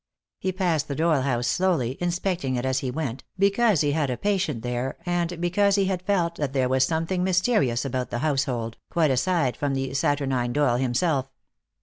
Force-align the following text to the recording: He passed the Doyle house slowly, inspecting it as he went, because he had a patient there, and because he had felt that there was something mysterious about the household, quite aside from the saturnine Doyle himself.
He 0.39 0.51
passed 0.51 0.87
the 0.87 0.95
Doyle 0.95 1.21
house 1.21 1.47
slowly, 1.47 1.95
inspecting 2.01 2.55
it 2.55 2.65
as 2.65 2.79
he 2.79 2.89
went, 2.89 3.23
because 3.37 3.81
he 3.81 3.91
had 3.91 4.09
a 4.09 4.17
patient 4.17 4.63
there, 4.63 4.97
and 5.05 5.39
because 5.39 5.75
he 5.75 5.85
had 5.85 6.01
felt 6.01 6.37
that 6.37 6.53
there 6.53 6.67
was 6.67 6.83
something 6.83 7.23
mysterious 7.23 7.85
about 7.85 8.09
the 8.09 8.17
household, 8.25 8.77
quite 8.89 9.11
aside 9.11 9.55
from 9.55 9.75
the 9.75 9.93
saturnine 9.93 10.53
Doyle 10.53 10.77
himself. 10.77 11.29